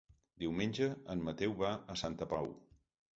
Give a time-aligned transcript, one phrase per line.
[0.43, 2.49] Diumenge en Mateu va a Santa Pau.